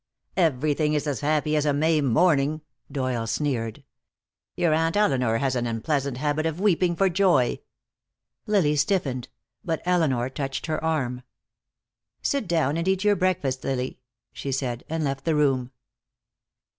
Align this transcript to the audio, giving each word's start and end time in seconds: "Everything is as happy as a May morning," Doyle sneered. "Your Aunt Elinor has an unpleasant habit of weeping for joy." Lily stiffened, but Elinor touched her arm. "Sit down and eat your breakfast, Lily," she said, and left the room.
"Everything 0.35 0.93
is 0.95 1.05
as 1.05 1.19
happy 1.19 1.55
as 1.55 1.63
a 1.63 1.73
May 1.73 2.01
morning," 2.01 2.61
Doyle 2.91 3.27
sneered. 3.27 3.83
"Your 4.57 4.73
Aunt 4.73 4.97
Elinor 4.97 5.37
has 5.37 5.55
an 5.55 5.67
unpleasant 5.67 6.17
habit 6.17 6.47
of 6.47 6.59
weeping 6.59 6.95
for 6.95 7.07
joy." 7.07 7.59
Lily 8.47 8.75
stiffened, 8.75 9.29
but 9.63 9.79
Elinor 9.85 10.27
touched 10.29 10.65
her 10.65 10.83
arm. 10.83 11.21
"Sit 12.23 12.47
down 12.47 12.77
and 12.77 12.87
eat 12.87 13.03
your 13.03 13.15
breakfast, 13.15 13.63
Lily," 13.63 13.99
she 14.33 14.51
said, 14.51 14.83
and 14.89 15.03
left 15.03 15.23
the 15.23 15.35
room. 15.35 15.69